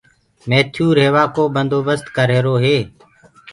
[0.49, 2.77] ميٿيو ريهوآ ڪو بندوبست ڪرريهرو هي